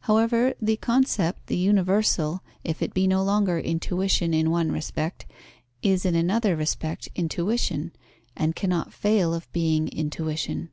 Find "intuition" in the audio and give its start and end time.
3.58-4.34, 7.14-7.92, 9.88-10.68